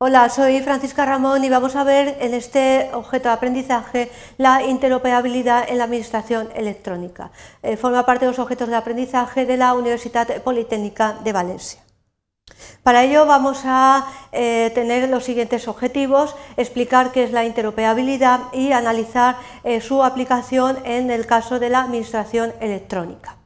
Hola, 0.00 0.28
soy 0.28 0.60
Francisca 0.60 1.06
Ramón 1.06 1.44
y 1.44 1.48
vamos 1.48 1.76
a 1.76 1.84
ver 1.84 2.16
en 2.20 2.34
este 2.34 2.90
objeto 2.94 3.28
de 3.28 3.34
aprendizaje 3.34 4.10
la 4.38 4.64
interoperabilidad 4.64 5.70
en 5.70 5.78
la 5.78 5.84
administración 5.84 6.48
electrónica. 6.56 7.30
Eh, 7.62 7.76
forma 7.76 8.04
parte 8.04 8.24
de 8.24 8.32
los 8.32 8.40
objetos 8.40 8.68
de 8.68 8.74
aprendizaje 8.74 9.46
de 9.46 9.56
la 9.56 9.72
Universidad 9.72 10.42
Politécnica 10.42 11.12
de 11.22 11.32
Valencia. 11.32 11.80
Para 12.82 13.04
ello 13.04 13.24
vamos 13.24 13.62
a 13.66 14.08
eh, 14.32 14.72
tener 14.74 15.08
los 15.08 15.22
siguientes 15.22 15.68
objetivos, 15.68 16.34
explicar 16.56 17.12
qué 17.12 17.22
es 17.22 17.30
la 17.30 17.44
interoperabilidad 17.44 18.52
y 18.52 18.72
analizar 18.72 19.36
eh, 19.62 19.80
su 19.80 20.02
aplicación 20.02 20.76
en 20.84 21.12
el 21.12 21.24
caso 21.24 21.60
de 21.60 21.70
la 21.70 21.82
administración 21.82 22.52
electrónica. 22.60 23.43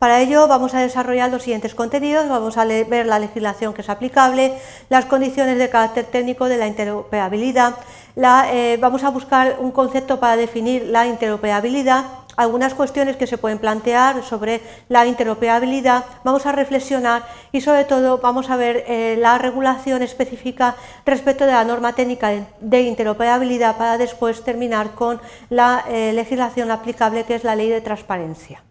Para 0.00 0.22
ello 0.22 0.48
vamos 0.48 0.72
a 0.72 0.80
desarrollar 0.80 1.30
los 1.30 1.42
siguientes 1.42 1.74
contenidos, 1.74 2.26
vamos 2.26 2.56
a 2.56 2.64
ver 2.64 3.04
la 3.04 3.18
legislación 3.18 3.74
que 3.74 3.82
es 3.82 3.90
aplicable, 3.90 4.54
las 4.88 5.04
condiciones 5.04 5.58
de 5.58 5.68
carácter 5.68 6.06
técnico 6.06 6.48
de 6.48 6.56
la 6.56 6.66
interoperabilidad, 6.66 7.74
eh, 8.16 8.78
vamos 8.80 9.04
a 9.04 9.10
buscar 9.10 9.58
un 9.60 9.72
concepto 9.72 10.18
para 10.18 10.38
definir 10.38 10.86
la 10.86 11.06
interoperabilidad, 11.06 12.06
algunas 12.38 12.72
cuestiones 12.72 13.18
que 13.18 13.26
se 13.26 13.36
pueden 13.36 13.58
plantear 13.58 14.22
sobre 14.24 14.62
la 14.88 15.04
interoperabilidad, 15.04 16.06
vamos 16.24 16.46
a 16.46 16.52
reflexionar 16.52 17.24
y 17.52 17.60
sobre 17.60 17.84
todo 17.84 18.16
vamos 18.16 18.48
a 18.48 18.56
ver 18.56 18.84
eh, 18.86 19.16
la 19.18 19.36
regulación 19.36 20.00
específica 20.00 20.76
respecto 21.04 21.44
de 21.44 21.52
la 21.52 21.64
norma 21.64 21.92
técnica 21.92 22.30
de 22.58 22.80
interoperabilidad 22.80 23.76
para 23.76 23.98
después 23.98 24.44
terminar 24.44 24.92
con 24.92 25.20
la 25.50 25.84
eh, 25.90 26.14
legislación 26.14 26.70
aplicable 26.70 27.24
que 27.24 27.34
es 27.34 27.44
la 27.44 27.54
ley 27.54 27.68
de 27.68 27.82
transparencia. 27.82 28.62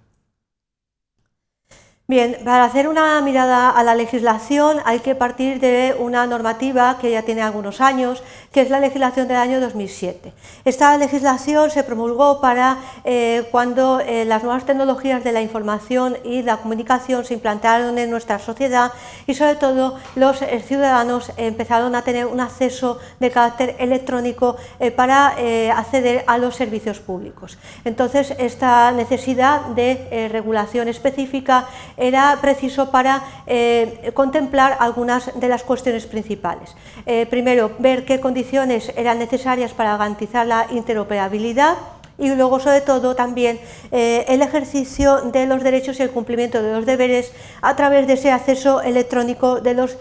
Bien, 2.10 2.38
para 2.44 2.64
hacer 2.64 2.88
una 2.88 3.22
mirada 3.22 3.70
a 3.70 3.84
la 3.84 3.94
legislación 3.94 4.78
hay 4.84 5.02
que 5.02 5.14
partir 5.14 5.60
de 5.60 5.96
una 6.00 6.26
normativa 6.26 6.98
que 7.00 7.12
ya 7.12 7.22
tiene 7.22 7.44
algunos 7.44 7.82
años, 7.82 8.24
que 8.52 8.62
es 8.62 8.72
la 8.72 8.80
legislación 8.80 9.28
del 9.28 9.38
año 9.38 9.60
2007. 9.62 10.34
Esta 10.66 10.98
legislación 10.98 11.70
se 11.70 11.84
promulgó 11.84 12.42
para 12.42 12.80
eh, 13.04 13.48
cuando 13.52 14.00
eh, 14.00 14.26
las 14.26 14.42
nuevas 14.42 14.66
tecnologías 14.66 15.24
de 15.24 15.32
la 15.32 15.44
información 15.44 16.18
y 16.24 16.42
la 16.42 16.58
comunicación 16.58 17.26
se 17.26 17.36
implantaron 17.36 17.96
en 18.00 18.10
nuestra 18.10 18.40
sociedad 18.40 18.92
y 19.28 19.36
sobre 19.36 19.58
todo 19.58 20.00
los 20.16 20.42
eh, 20.42 20.64
ciudadanos 20.66 21.32
empezaron 21.38 21.94
a 21.94 22.02
tener 22.02 22.26
un 22.26 22.40
acceso 22.40 22.98
de 23.20 23.30
carácter 23.30 23.76
electrónico 23.78 24.58
para 24.96 25.36
acceder 25.76 26.24
a 26.26 26.40
los 26.40 26.56
servicios 26.56 27.00
públicos. 27.00 27.60
Entonces, 27.86 28.34
esta 28.40 28.92
necesidad 28.94 29.62
de 29.76 30.30
regulación 30.32 30.88
específica 30.88 31.68
era 32.00 32.38
preciso 32.42 32.90
para 32.90 33.22
eh, 33.46 34.12
contemplar 34.14 34.78
algunas 34.80 35.40
de 35.40 35.48
las 35.48 35.64
cuestiones 35.64 36.08
principales. 36.08 36.76
Eh, 37.06 37.28
primero, 37.30 37.72
ver 37.80 38.06
qué 38.06 38.20
condiciones 38.20 38.92
eran 38.96 39.20
necesarias 39.20 39.74
para 39.74 39.98
garantizar 39.98 40.48
la 40.48 40.68
interoperabilidad 40.72 41.76
y 42.18 42.36
luego 42.36 42.60
sobre 42.60 42.82
todo 42.82 43.16
también 43.16 43.60
eh, 43.92 44.26
el 44.28 44.42
ejercicio 44.42 45.22
de 45.22 45.46
los 45.46 45.64
derechos 45.64 46.00
y 46.00 46.04
el 46.04 46.10
cumplimiento 46.10 46.62
de 46.62 46.74
los 46.74 46.86
deberes 46.86 47.32
a 47.62 47.76
través 47.76 48.08
de 48.08 48.14
ese 48.14 48.32
acceso 48.32 48.82
electrónico 48.82 49.62
de 49.62 49.74
los 49.74 49.98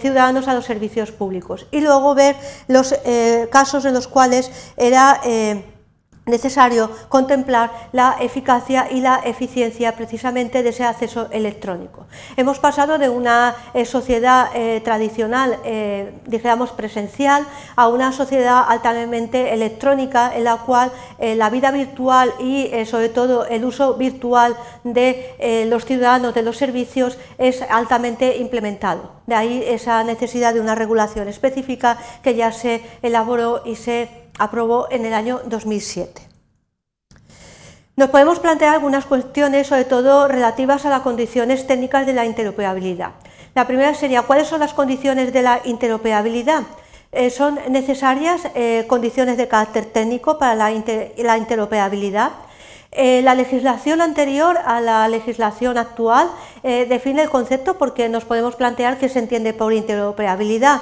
ciudadanos 0.00 0.48
a 0.48 0.54
los 0.54 0.66
servicios 0.66 1.12
públicos 1.12 1.66
y 1.70 1.80
luego 1.80 2.14
ver 2.14 2.36
los 2.68 2.94
casos 3.50 3.86
en 3.86 3.94
los 3.94 4.06
cuales 4.06 4.50
era 4.76 5.18
necesario 6.26 6.90
contemplar 7.08 7.70
la 7.92 8.16
eficacia 8.20 8.88
y 8.90 9.00
la 9.00 9.20
eficiencia 9.24 9.96
precisamente 9.96 10.62
de 10.62 10.68
ese 10.68 10.84
acceso 10.84 11.28
electrónico. 11.32 12.06
Hemos 12.36 12.60
pasado 12.60 12.98
de 12.98 13.08
una 13.08 13.56
eh, 13.74 13.84
sociedad 13.84 14.50
eh, 14.54 14.80
tradicional, 14.84 15.58
eh, 15.64 16.14
digamos 16.26 16.70
presencial, 16.70 17.44
a 17.74 17.88
una 17.88 18.12
sociedad 18.12 18.64
altamente 18.68 19.52
electrónica 19.52 20.32
en 20.36 20.44
la 20.44 20.58
cual 20.58 20.92
la 21.18 21.50
vida 21.50 21.70
virtual 21.70 22.32
y 22.38 22.70
sobre 22.86 23.08
todo 23.08 23.46
el 23.46 23.64
uso 23.64 23.94
virtual 23.94 24.56
de 24.84 25.66
los 25.68 25.84
ciudadanos 25.84 26.34
de 26.34 26.42
los 26.42 26.56
servicios 26.56 27.18
es 27.38 27.62
altamente 27.62 28.38
implementado. 28.38 29.12
De 29.26 29.34
ahí 29.34 29.62
esa 29.66 30.02
necesidad 30.04 30.54
de 30.54 30.60
una 30.60 30.74
regulación 30.74 31.28
específica 31.28 31.98
que 32.22 32.34
ya 32.34 32.52
se 32.52 32.82
elaboró 33.02 33.62
y 33.64 33.76
se 33.76 34.21
aprobó 34.38 34.88
en 34.90 35.06
el 35.06 35.14
año 35.14 35.40
2007. 35.46 36.28
Nos 37.94 38.08
podemos 38.08 38.38
plantear 38.38 38.74
algunas 38.74 39.04
cuestiones, 39.04 39.66
sobre 39.66 39.84
todo 39.84 40.26
relativas 40.26 40.86
a 40.86 40.90
las 40.90 41.02
condiciones 41.02 41.66
técnicas 41.66 42.06
de 42.06 42.14
la 42.14 42.24
interoperabilidad. 42.24 43.12
La 43.54 43.66
primera 43.66 43.94
sería, 43.94 44.22
¿cuáles 44.22 44.48
son 44.48 44.60
las 44.60 44.72
condiciones 44.72 45.32
de 45.32 45.42
la 45.42 45.60
interoperabilidad? 45.64 46.62
Eh, 47.12 47.28
¿Son 47.28 47.58
necesarias 47.68 48.40
eh, 48.54 48.86
condiciones 48.88 49.36
de 49.36 49.46
carácter 49.46 49.84
técnico 49.84 50.38
para 50.38 50.54
la, 50.54 50.72
interoperabilidad? 50.72 52.30
Eh, 52.90 53.20
la 53.22 53.34
legislación 53.34 54.00
anterior 54.00 54.58
a 54.64 54.80
la 54.80 55.06
legislación 55.08 55.76
actual 55.76 56.30
define 56.62 57.22
el 57.22 57.30
concepto 57.30 57.76
porque 57.76 58.08
nos 58.08 58.24
podemos 58.24 58.56
plantear 58.56 58.98
qué 58.98 59.08
se 59.08 59.18
entiende 59.18 59.52
por 59.52 59.74
interoperabilidad. 59.74 60.80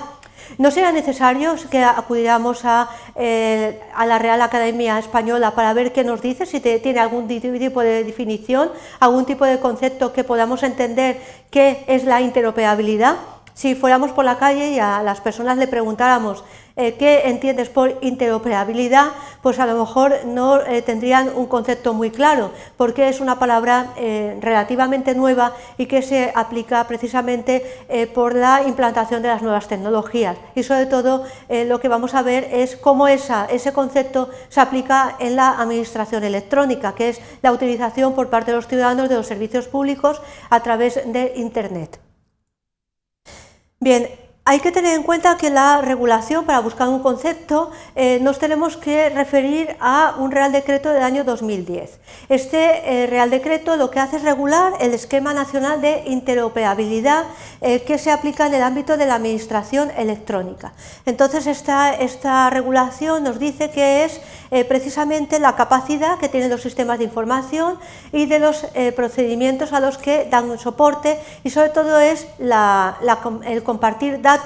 ¿No 0.59 0.71
será 0.71 0.93
necesario 0.93 1.55
que 1.71 1.83
acudiéramos 1.83 2.63
eh, 3.17 3.81
a, 3.95 4.07
la 4.07 4.19
Real 4.19 4.43
Academia 4.43 4.99
Española 4.99 5.55
para 5.55 5.73
ver 5.73 5.93
qué 5.93 6.05
nos 6.05 6.21
dice, 6.21 6.47
si 6.47 6.61
tiene 6.61 7.01
algún 7.01 7.29
tipo 7.29 7.81
de 7.81 8.05
definición, 8.05 8.71
algún 8.99 9.25
tipo 9.25 9.45
de 9.45 9.59
concepto 9.59 10.13
que 10.13 10.25
podamos 10.25 10.63
entender 10.63 11.21
qué 11.51 11.85
es 11.87 12.05
la 12.05 12.21
interoperabilidad? 12.21 13.17
Si 13.55 13.75
fuéramos 13.75 14.13
por 14.13 14.25
la 14.25 14.39
calle 14.39 14.71
y 14.71 14.79
a 14.79 15.03
las 15.03 15.21
personas 15.21 15.59
le 15.59 15.67
preguntáramos 15.67 16.45
eh, 16.77 16.95
qué 16.95 17.29
entiendes 17.29 17.69
por 17.69 17.99
interoperabilidad, 18.01 19.09
pues 19.43 19.59
a 19.59 19.67
lo 19.67 19.79
mejor 19.79 20.15
no 20.25 20.63
eh, 20.63 20.83
tendrían 20.83 21.31
un 21.35 21.47
concepto 21.47 21.93
muy 21.93 22.11
claro, 22.11 22.53
porque 22.79 23.09
es 23.09 23.21
una 23.21 23.39
palabra 23.39 23.89
eh, 23.97 24.39
relativamente 24.41 25.15
nueva 25.15 25.53
y 25.77 25.87
que 25.87 26.01
se 26.01 26.33
aplica 26.35 26.87
precisamente 26.87 27.65
por 28.15 28.35
la 28.35 28.63
implantación 28.63 29.21
de 29.21 29.29
las 29.29 29.43
nuevas 29.43 29.69
tecnologías. 29.69 30.37
Y 30.55 30.63
sobre 30.63 30.87
todo 30.87 31.25
lo 31.67 31.81
que 31.81 31.89
vamos 31.89 32.15
a 32.15 32.23
ver 32.23 32.49
es 32.53 32.77
cómo 32.77 33.09
esa, 33.09 33.47
ese 33.47 33.73
concepto 33.73 34.31
se 34.49 34.61
aplica 34.61 35.17
en 35.19 35.37
la 35.37 35.61
administración 35.61 36.25
electrónica, 36.25 36.95
que 36.95 37.11
es 37.11 37.21
la 37.43 37.53
utilización 37.53 38.15
por 38.15 38.31
parte 38.31 38.53
de 38.53 38.57
los 38.57 38.69
ciudadanos 38.69 39.09
de 39.09 39.17
los 39.17 39.27
servicios 39.27 39.69
públicos 39.69 40.23
a 40.51 40.61
través 40.61 41.01
de 41.05 41.33
Internet. 41.37 42.10
Bien, 43.81 44.07
hay 44.51 44.59
que 44.59 44.73
tener 44.73 44.97
en 44.97 45.05
cuenta 45.05 45.37
que 45.37 45.49
la 45.49 45.81
regulación, 45.81 46.45
para 46.45 46.59
buscar 46.59 46.89
un 46.89 46.99
concepto, 46.99 47.71
eh, 47.95 48.19
nos 48.21 48.41
tenemos 48.41 48.77
que 48.77 49.09
referir 49.09 49.77
a 49.79 50.17
un 50.19 50.33
Real 50.33 50.51
Decreto 50.51 50.89
del 50.91 51.05
año 51.05 51.23
2010. 51.23 52.01
Este 52.29 53.03
eh, 53.05 53.07
Real 53.07 53.31
Decreto 53.31 53.77
lo 53.77 53.93
que 53.93 54.01
hace 54.01 54.17
es 54.17 54.25
regular 54.25 54.73
el 54.81 54.93
esquema 54.93 55.33
nacional 55.33 55.81
de 55.81 56.03
interoperabilidad 56.07 57.27
eh, 57.61 57.83
que 57.83 57.97
se 57.97 58.11
aplica 58.11 58.49
en 58.49 58.55
el 58.55 58.65
ámbito 58.65 58.97
de 58.97 59.07
la 59.07 59.15
administración 59.15 59.93
electrónica. 59.97 60.73
Entonces, 61.07 61.47
esta, 61.47 61.95
esta 61.95 62.51
regulación 62.51 63.23
nos 63.23 63.39
dice 63.39 63.71
que 63.71 64.03
es 64.03 64.21
precisamente 64.67 65.39
la 65.39 65.55
capacidad 65.55 66.19
que 66.19 66.29
tienen 66.29 66.51
los 66.51 66.61
sistemas 66.61 66.99
de 66.99 67.05
información 67.05 67.79
y 68.11 68.27
de 68.27 68.41
los 68.41 68.67
procedimientos 68.97 69.73
a 69.73 69.79
los 69.79 69.97
que 69.97 70.27
dan 70.29 70.59
soporte 70.59 71.21
y 71.45 71.51
sobre 71.51 71.69
todo 71.69 72.01
es 72.01 72.27
el 72.41 73.63
compartir 73.63 74.21
datos 74.21 74.40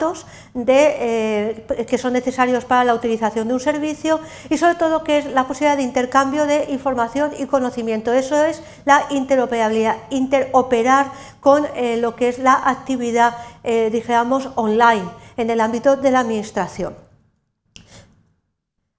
de, 0.54 1.64
eh, 1.68 1.86
que 1.88 1.98
son 1.98 2.12
necesarios 2.12 2.64
para 2.64 2.84
la 2.84 2.94
utilización 2.94 3.48
de 3.48 3.54
un 3.54 3.60
servicio 3.60 4.20
y 4.50 4.58
sobre 4.58 4.74
todo 4.74 5.04
que 5.04 5.18
es 5.18 5.26
la 5.26 5.46
posibilidad 5.46 5.76
de 5.76 5.82
intercambio 5.82 6.46
de 6.46 6.66
información 6.70 7.32
y 7.38 7.46
conocimiento. 7.46 8.12
Eso 8.12 8.42
es 8.44 8.62
la 8.84 9.06
interoperabilidad, 9.10 9.96
interoperar 10.10 11.10
con 11.40 11.66
eh, 11.74 11.96
lo 11.96 12.16
que 12.16 12.28
es 12.28 12.38
la 12.38 12.54
actividad, 12.54 13.36
eh, 13.62 13.90
digamos, 13.92 14.48
online 14.54 15.08
en 15.36 15.50
el 15.50 15.60
ámbito 15.60 15.96
de 15.96 16.10
la 16.10 16.20
administración. 16.20 16.94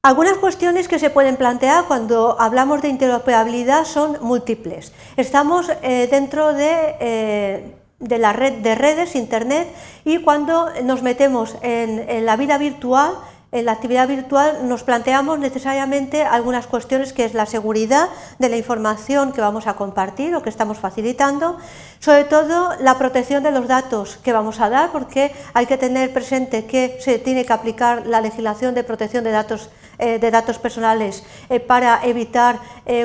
Algunas 0.04 0.38
cuestiones 0.38 0.88
que 0.88 1.00
se 1.00 1.10
pueden 1.10 1.36
plantear 1.36 1.86
cuando 1.86 2.40
hablamos 2.40 2.82
de 2.82 2.90
interoperabilidad 2.90 3.86
son 3.86 4.18
múltiples. 4.22 4.94
Estamos 5.18 5.68
dentro 5.82 6.54
de 6.54 7.74
de 8.00 8.18
la 8.18 8.34
red 8.34 8.54
de 8.62 8.76
redes, 8.76 9.16
Internet, 9.16 9.68
y 10.04 10.20
cuando 10.20 10.70
nos 10.84 11.02
metemos 11.02 11.56
en, 11.62 12.26
la 12.26 12.36
vida 12.36 12.58
virtual, 12.58 13.14
en 13.52 13.66
la 13.66 13.72
actividad 13.72 14.08
virtual, 14.08 14.68
nos 14.68 14.84
planteamos 14.84 15.40
necesariamente 15.40 16.24
algunas 16.24 16.68
cuestiones 16.68 17.14
que 17.14 17.24
es 17.24 17.34
la 17.34 17.46
seguridad 17.46 18.10
de 18.38 18.50
la 18.50 18.58
información 18.58 19.32
que 19.32 19.40
vamos 19.40 19.66
a 19.68 19.76
compartir 19.76 20.36
o 20.36 20.44
que 20.44 20.50
estamos 20.50 20.78
facilitando, 20.78 21.58
sobre 22.00 22.26
todo 22.26 22.72
la 22.82 22.98
protección 22.98 23.44
de 23.44 23.52
los 23.52 23.68
datos 23.68 24.18
que 24.18 24.34
vamos 24.34 24.60
a 24.60 24.70
dar, 24.70 24.92
porque 24.92 25.34
hay 25.54 25.66
que 25.66 25.78
tener 25.78 26.12
presente 26.12 26.66
que 26.66 26.98
se 27.00 27.18
tiene 27.18 27.46
que 27.46 27.54
aplicar 27.54 28.06
la 28.08 28.20
legislación 28.20 28.76
de 28.76 28.84
protección 28.84 29.24
de 29.24 29.32
datos 29.32 29.70
de 29.98 30.32
datos 30.32 30.60
personales 30.60 31.24
para 31.68 32.00
evitar 32.04 32.60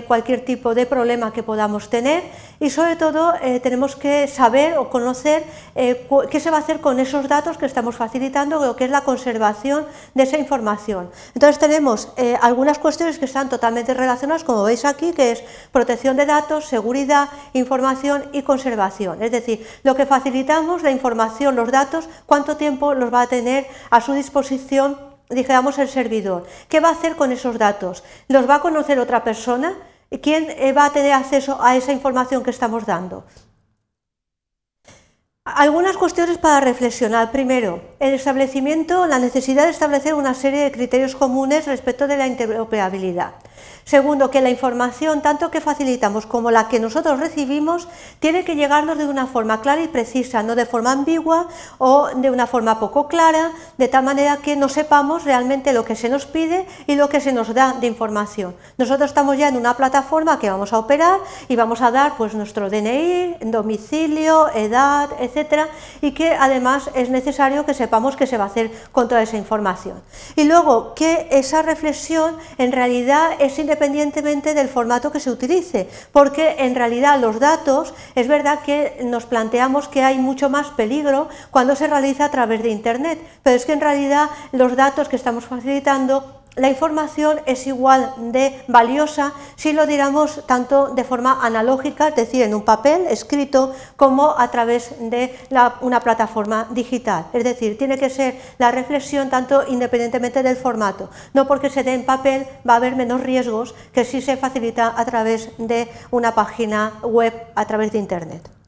cualquier 0.07 0.45
tipo 0.45 0.75
de 0.75 0.87
problema 0.87 1.33
que 1.33 1.43
podamos 1.43 1.89
tener 1.89 2.23
y 2.59 2.69
sobre 2.69 2.97
todo 2.97 3.33
tenemos 3.63 3.97
que 3.97 4.29
saber 4.29 4.77
o 4.77 4.91
conocer 4.91 5.45
qué 5.75 6.41
se 6.41 6.51
va 6.51 6.59
a 6.59 6.61
hacer 6.61 6.81
con 6.81 7.01
esos 7.01 7.29
datos 7.29 7.57
que 7.57 7.67
estamos 7.67 7.97
facilitando, 7.97 8.65
lo 8.65 8.77
que 8.77 8.85
es 8.85 8.91
la 8.91 9.01
conservación 9.01 9.87
de 10.15 10.25
esa 10.25 10.37
información. 10.37 11.11
Entonces 11.35 11.59
tenemos 11.59 12.13
algunas 12.41 12.79
cuestiones 12.79 13.19
que 13.19 13.25
están 13.25 13.49
totalmente 13.49 13.95
relacionadas, 13.95 14.45
como 14.45 14.63
veis 14.63 14.85
aquí, 14.85 15.13
que 15.13 15.33
es 15.33 15.43
protección 15.73 16.17
de 16.17 16.27
datos, 16.27 16.67
seguridad, 16.67 17.29
información 17.55 18.25
y 18.33 18.43
conservación. 18.43 19.23
Es 19.23 19.31
decir, 19.31 19.67
lo 19.83 19.95
que 19.95 20.07
facilitamos, 20.07 20.83
la 20.83 20.91
información, 20.91 21.57
los 21.57 21.71
datos, 21.71 22.09
cuánto 22.27 22.57
tiempo 22.57 22.95
los 22.95 23.13
va 23.13 23.23
a 23.23 23.27
tener 23.27 23.67
a 23.91 24.01
su 24.01 24.13
disposición, 24.13 25.10
digamos, 25.31 25.79
el 25.79 25.89
servidor. 25.89 26.47
¿Qué 26.69 26.81
va 26.81 26.89
a 26.89 26.93
hacer 26.93 27.17
con 27.17 27.33
esos 27.33 27.59
datos? 27.59 28.05
¿Los 28.29 28.49
va 28.49 28.57
a 28.57 28.61
conocer 28.61 28.99
otra 28.99 29.25
persona? 29.25 29.77
¿Quién 30.23 30.51
eh, 30.51 30.73
va 30.73 30.87
a 30.87 30.93
tener 30.93 31.13
acceso 31.13 31.59
a 31.63 31.77
esa 31.77 31.93
información 31.93 32.43
que 32.43 32.51
estamos 32.51 32.85
dando? 32.85 33.25
Algunas 35.45 35.97
cuestiones 35.97 36.39
para 36.39 36.61
reflexionar. 36.61 37.33
Primero, 37.33 37.81
el 37.99 38.15
establecimiento, 38.15 39.07
la 39.07 39.19
necesidad 39.19 39.65
de 39.65 39.71
establecer 39.71 40.15
una 40.15 40.35
serie 40.35 40.63
de 40.63 40.73
criterios 40.73 41.17
comunes 41.17 41.67
respecto 41.67 42.07
de 42.07 42.17
la 42.17 42.27
interoperabilidad. 42.27 43.35
Segundo, 43.85 44.31
que 44.31 44.41
la 44.41 44.51
información, 44.51 45.21
tanto 45.21 45.51
que 45.51 45.61
facilitamos 45.61 46.27
como 46.27 46.51
la 46.51 46.69
que 46.69 46.79
nosotros 46.79 47.19
recibimos, 47.19 47.89
tiene 48.21 48.45
que 48.45 48.55
llegarnos 48.55 48.99
de 48.99 49.07
una 49.07 49.27
forma 49.27 49.61
clara 49.61 49.83
y 49.83 49.89
precisa, 49.89 50.43
no 50.43 50.55
de 50.55 50.67
forma 50.67 50.93
ambigua 50.93 51.49
o 51.79 52.09
de 52.15 52.31
una 52.31 52.47
forma 52.47 52.79
poco 52.79 53.09
clara, 53.09 53.51
de 53.79 53.89
tal 53.89 54.05
manera 54.05 54.37
que 54.39 54.57
no 54.57 54.69
sepamos 54.69 55.25
realmente 55.25 55.73
lo 55.73 55.85
que 55.85 55.97
se 55.97 56.09
nos 56.09 56.27
pide 56.27 56.67
y 56.87 56.95
lo 56.95 57.09
que 57.09 57.21
se 57.21 57.33
nos 57.33 57.53
da 57.55 57.75
de 57.81 57.87
información. 57.87 58.55
Nosotros 58.79 59.11
estamos 59.11 59.37
ya 59.37 59.49
en 59.49 59.57
una 59.57 59.77
plataforma 59.77 60.39
que 60.39 60.51
vamos 60.51 60.73
a 60.73 60.79
operar 60.79 61.19
y 61.49 61.57
vamos 61.57 61.83
a 61.83 61.91
dar 61.91 62.17
pues 62.17 62.35
nuestro 62.35 62.71
DNI, 62.71 63.39
domicilio, 63.43 64.49
edad, 64.55 65.11
etcétera, 65.19 65.69
y 66.01 66.13
que 66.13 66.33
además 66.33 66.91
es 66.95 67.11
necesario 67.11 67.67
que 67.67 67.75
sepamos 67.75 68.17
qué 68.17 68.27
se 68.27 68.39
va 68.39 68.45
a 68.45 68.49
hacer 68.49 68.71
con 68.93 69.09
toda 69.09 69.23
esa 69.23 69.37
información. 69.37 70.01
Y 70.37 70.45
luego 70.45 70.95
que 70.95 71.29
esa 71.31 71.63
reflexión 71.63 72.37
en 72.59 72.73
realidad 72.73 73.31
es 73.39 73.50
independientemente 73.59 74.55
del 74.55 74.69
formato 74.69 75.13
que 75.13 75.21
se 75.21 75.31
utilice, 75.31 75.89
porque 76.13 76.57
en 76.59 76.75
realidad 76.75 77.21
los 77.21 77.41
datos, 77.41 77.95
es 78.15 78.29
verdad 78.29 78.61
que 78.61 78.99
nos 79.05 79.27
planteamos 79.27 79.89
que 79.89 80.03
hay 80.03 80.19
mucho 80.19 80.51
más 80.51 80.69
peligro 80.69 81.29
cuando 81.51 81.77
se 81.77 81.87
realiza 81.87 82.27
a 82.27 82.31
través 82.31 82.63
de 82.63 82.71
Internet, 82.71 83.21
pero 83.43 83.57
es 83.57 83.67
que 83.67 83.73
en 83.73 83.81
realidad 83.81 84.31
los 84.53 84.77
datos 84.77 85.09
que 85.09 85.17
estamos 85.17 85.45
facilitando 85.45 86.40
la 86.57 86.69
información 86.69 87.41
es 87.47 87.67
igual 87.67 88.13
de 88.19 88.63
valiosa 88.67 89.33
si 89.57 89.73
lo 89.73 89.87
diéramos 89.87 90.45
tanto 90.47 90.89
de 90.89 91.05
forma 91.05 91.39
analógica, 91.43 92.09
es 92.09 92.17
decir, 92.17 92.43
en 92.43 92.55
un 92.55 92.65
papel 92.65 93.07
escrito, 93.09 93.73
como 93.97 94.35
a 94.39 94.51
través 94.51 94.95
de 94.99 95.35
una 95.81 96.01
plataforma 96.01 96.67
digital. 96.71 97.27
Es 97.33 97.45
decir, 97.45 97.79
tiene 97.79 97.99
que 97.99 98.11
ser 98.11 98.41
la 98.59 98.71
reflexión 98.71 99.31
tanto 99.31 99.65
independientemente 99.69 100.43
del 100.43 100.57
formato. 100.57 101.09
No 101.35 101.47
porque 101.47 101.71
se 101.71 101.83
dé 101.83 101.95
en 101.95 102.05
papel 102.05 102.47
va 102.69 102.75
a 102.75 102.77
haber 102.77 102.97
menos 102.97 103.21
riesgos 103.21 103.75
que 103.93 104.05
si 104.05 104.21
se 104.21 104.37
facilita 104.37 104.93
a 104.97 105.05
través 105.05 105.51
de 105.59 105.89
una 106.11 106.35
página 106.35 106.95
web, 107.03 107.33
a 107.55 107.65
través 107.67 107.93
de 107.93 107.99
Internet. 107.99 108.60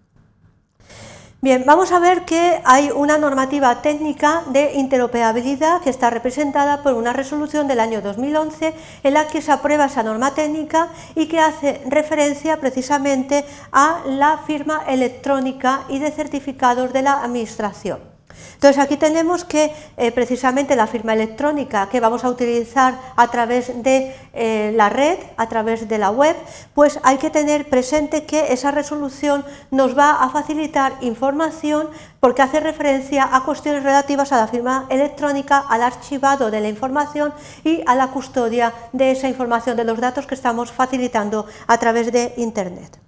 Bien, 1.44 1.65
vamos 1.67 1.91
a 1.91 1.99
ver 1.99 2.25
que 2.25 2.61
hay 2.65 2.93
una 2.94 3.19
normativa 3.19 3.83
técnica 3.83 4.44
de 4.53 4.75
interoperabilidad 4.75 5.81
que 5.81 5.91
está 5.91 6.09
representada 6.09 6.85
por 6.85 6.94
una 6.94 7.12
resolución 7.12 7.67
del 7.67 7.81
año 7.81 8.00
2011 8.00 8.73
en 9.03 9.15
la 9.15 9.27
que 9.27 9.43
se 9.43 9.50
aprueba 9.50 9.87
esa 9.87 10.05
norma 10.05 10.37
técnica 10.37 10.91
y 11.17 11.27
que 11.27 11.41
hace 11.41 11.83
referencia 11.89 12.61
precisamente 12.61 13.44
a 13.73 14.03
la 14.06 14.39
firma 14.47 14.85
electrónica 14.87 15.83
y 15.89 15.99
de 15.99 16.12
certificados 16.12 16.93
de 16.93 17.03
la 17.03 17.25
Administración. 17.25 18.12
Entonces 18.55 18.82
aquí 18.82 18.96
tenemos 18.96 19.44
que 19.44 19.73
eh, 19.96 20.12
precisamente 20.12 20.76
la 20.76 20.87
firma 20.87 21.14
electrónica 21.14 21.88
que 21.88 22.00
vamos 22.00 22.25
a 22.25 22.29
utilizar 22.29 22.99
a 23.17 23.29
través 23.29 23.82
de 23.82 24.14
eh, 24.32 24.73
la 24.76 24.88
red, 24.88 25.19
a 25.37 25.49
través 25.49 25.88
de 25.88 25.99
la 25.99 26.11
web, 26.11 26.37
pues 26.75 27.00
hay 27.02 27.19
que 27.19 27.31
tener 27.31 27.69
presente 27.69 28.25
que 28.25 28.52
esa 28.52 28.70
resolución 28.70 29.44
nos 29.70 29.96
va 29.96 30.23
a 30.23 30.31
facilitar 30.31 30.94
información 31.00 31.88
porque 32.20 32.43
hace 32.43 32.61
referencia 32.61 33.29
a 33.32 33.44
cuestiones 33.44 33.82
relativas 33.82 34.31
a 34.31 34.38
la 34.38 34.46
firma 34.46 34.87
electrónica, 34.90 35.58
al 35.58 35.82
archivado 35.82 36.50
de 36.50 36.61
la 36.61 36.69
información 36.69 37.34
y 37.64 37.82
a 37.84 37.96
la 37.96 38.08
custodia 38.08 38.73
de 38.93 39.11
esa 39.11 39.29
información, 39.29 39.76
de 39.76 39.84
los 39.84 39.99
datos 39.99 40.26
que 40.26 40.37
estamos 40.37 40.70
facilitando 40.70 41.46
a 41.67 41.79
través 41.79 42.12
de 42.12 42.32
Internet. 42.37 43.01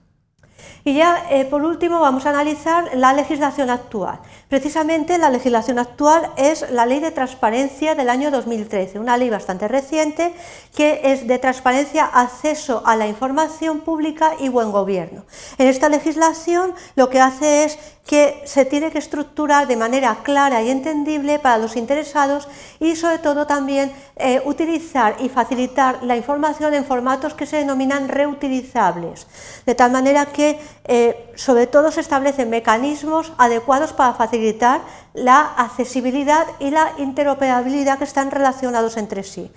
Y 0.87 0.93
ya, 0.93 1.25
eh, 1.31 1.47
por 1.47 1.65
último, 1.65 1.99
vamos 2.01 2.27
a 2.27 2.31
analizar 2.31 2.91
la 2.95 3.15
legislación 3.15 3.71
actual. 3.71 4.19
Precisamente 4.51 5.17
la 5.17 5.31
legislación 5.31 5.79
actual 5.79 6.31
es 6.37 6.71
la 6.71 6.85
Ley 6.85 7.01
de 7.01 7.11
Transparencia 7.11 7.95
del 7.95 8.11
año 8.11 8.31
2013, 8.31 8.99
una 8.99 9.17
ley 9.17 9.31
bastante 9.31 9.67
reciente 9.67 10.35
que 10.77 11.01
es 11.05 11.27
de 11.27 11.39
transparencia, 11.39 12.05
acceso 12.05 12.83
a 12.85 12.97
la 12.97 13.07
información 13.07 13.81
pública 13.81 14.35
y 14.39 14.51
buen 14.51 14.73
gobierno. 14.73 15.25
En 15.57 15.69
esta 15.69 15.89
legislación 15.89 16.75
lo 16.97 17.09
que 17.09 17.21
hace 17.21 17.65
es 17.65 17.79
que 18.07 18.43
se 18.45 18.67
tiene 18.67 18.91
que 18.91 18.99
estructurar 18.99 19.67
de 19.67 19.77
manera 19.77 20.19
clara 20.23 20.63
y 20.63 20.71
entendible 20.71 21.39
para 21.39 21.57
los 21.57 21.75
interesados 21.75 22.49
y 22.79 22.97
sobre 22.97 23.19
todo 23.19 23.47
también 23.47 23.93
eh, 24.17 24.43
utilizar 24.45 25.17
y 25.21 25.31
facilitar 25.31 26.03
la 26.03 26.17
información 26.17 26.75
en 26.75 26.85
formatos 26.85 27.33
que 27.33 27.47
se 27.47 27.57
denominan 27.57 28.09
reutilizables, 28.09 29.27
de 29.65 29.75
tal 29.75 29.91
manera 29.91 30.27
que 30.27 30.59
eh, 30.87 31.33
sobre 31.35 31.67
todo 31.67 31.91
se 31.91 32.01
establecen 32.01 32.51
mecanismos 32.51 33.33
adecuados 33.39 33.93
para 33.93 34.13
facilitar 34.15 34.83
la 35.15 35.41
accesibilidad 35.41 36.47
y 36.59 36.71
la 36.71 36.93
interoperabilidad 36.99 37.99
que 37.99 38.05
están 38.05 38.31
relacionados 38.31 38.97
entre 38.97 39.23
sí. 39.23 39.51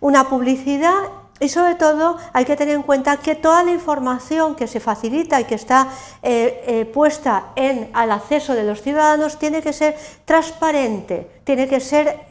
Una 0.00 0.28
publicidad 0.28 0.94
y 1.40 1.48
sobre 1.48 1.74
todo 1.74 2.18
hay 2.32 2.44
que 2.44 2.54
tener 2.54 2.74
en 2.74 2.82
cuenta 2.82 3.16
que 3.16 3.34
toda 3.34 3.64
la 3.64 3.72
información 3.72 4.54
que 4.54 4.66
se 4.66 4.78
facilita 4.78 5.40
y 5.40 5.44
que 5.44 5.54
está 5.54 5.88
eh, 6.22 6.62
eh, 6.66 6.84
puesta 6.84 7.52
en, 7.56 7.90
al 7.92 8.12
acceso 8.12 8.54
de 8.54 8.64
los 8.64 8.82
ciudadanos 8.82 9.38
tiene 9.38 9.62
que 9.62 9.72
ser 9.72 9.96
transparente, 10.24 11.40
tiene 11.44 11.66
que 11.66 11.80
ser 11.80 12.26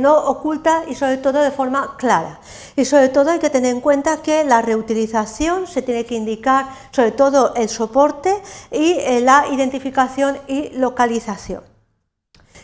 no 0.00 0.16
oculta 0.16 0.84
y 0.88 0.94
sobre 0.94 1.16
todo 1.16 1.40
de 1.42 1.50
forma 1.50 1.96
clara. 1.96 2.40
Y 2.76 2.84
sobre 2.84 3.08
todo 3.08 3.30
hay 3.30 3.38
que 3.38 3.50
tener 3.50 3.74
en 3.74 3.80
cuenta 3.80 4.22
que 4.22 4.44
la 4.44 4.62
reutilización 4.62 5.66
se 5.66 5.82
tiene 5.82 6.06
que 6.06 6.14
indicar 6.14 6.66
sobre 6.90 7.12
todo 7.12 7.54
el 7.54 7.68
soporte 7.68 8.40
y 8.70 8.96
la 9.20 9.46
identificación 9.50 10.38
y 10.46 10.70
localización. 10.70 11.62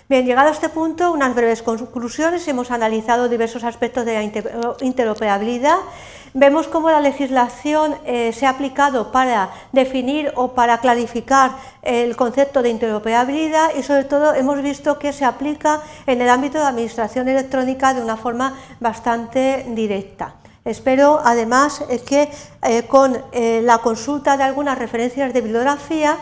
Bien, 0.09 0.25
llegado 0.25 0.49
a 0.49 0.53
este 0.53 0.71
punto, 0.71 1.13
unas 1.13 1.35
breves 1.35 1.63
conclusiones. 1.63 2.49
Hemos 2.49 2.71
analizado 2.71 3.29
diversos 3.29 3.63
aspectos 3.63 4.07
de 4.07 4.15
la 4.15 4.23
interoperabilidad. 4.81 5.77
Vemos 6.41 6.69
cómo 6.69 6.89
la 6.89 7.01
legislación 7.01 7.97
eh, 8.07 8.33
se 8.33 8.47
ha 8.47 8.51
aplicado 8.51 9.11
para 9.11 9.51
definir 9.73 10.31
o 10.37 10.53
para 10.53 10.79
clarificar 10.79 11.51
el 11.83 12.15
concepto 12.15 12.63
de 12.63 12.69
interoperabilidad 12.69 13.75
y 13.77 13.83
sobre 13.83 14.05
todo 14.05 14.33
hemos 14.35 14.63
visto 14.63 15.01
que 15.01 15.13
se 15.13 15.25
aplica 15.25 15.81
en 16.07 16.23
el 16.23 16.29
ámbito 16.29 16.59
de 16.59 16.63
la 16.63 16.71
administración 16.71 17.27
electrónica 17.27 17.93
de 17.93 18.03
una 18.03 18.17
forma 18.17 18.55
bastante 18.79 19.67
directa. 19.71 20.37
Espero 20.65 21.21
además 21.25 21.83
eh, 21.91 21.99
que 22.07 22.31
eh, 22.63 22.85
con 22.85 23.21
la 23.33 23.79
consulta 23.79 24.37
de 24.37 24.45
algunas 24.45 24.79
referencias 24.79 25.33
de 25.33 25.41
bibliografía, 25.41 26.19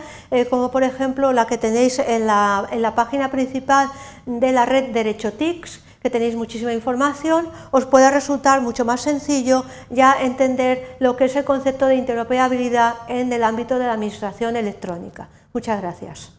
como 0.49 0.71
por 0.71 0.83
ejemplo 0.83 1.35
la 1.35 1.47
que 1.47 1.59
tenéis 1.59 1.99
en 1.99 2.27
la, 2.27 2.67
en 2.71 2.81
la 2.81 2.95
página 2.95 3.31
principal 3.31 3.91
de 4.25 4.53
la 4.53 4.65
red 4.65 4.95
Derecho 4.95 5.35
TICS, 5.35 5.83
que 6.07 6.11
tenéis 6.11 6.37
muchísima 6.37 6.73
información, 6.73 7.51
os 7.73 7.85
pueda 7.85 8.15
resultar 8.15 8.61
mucho 8.61 8.85
más 8.85 9.01
sencillo 9.01 9.65
ya 9.91 10.15
entender 10.23 10.95
lo 11.01 11.17
que 11.17 11.25
es 11.25 11.35
el 11.35 11.43
concepto 11.43 11.87
de 11.87 11.97
interoperabilidad 11.97 12.95
en 13.09 13.33
el 13.33 13.43
ámbito 13.43 13.81
de 13.81 13.87
la 13.87 13.95
administración 13.95 14.55
electrónica. 14.55 15.27
Muchas 15.53 15.81
gracias. 15.83 16.36